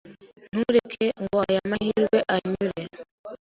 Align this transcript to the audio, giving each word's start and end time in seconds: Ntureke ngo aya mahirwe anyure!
Ntureke 0.51 1.05
ngo 1.21 1.37
aya 1.47 1.61
mahirwe 1.69 2.19
anyure! 2.35 2.81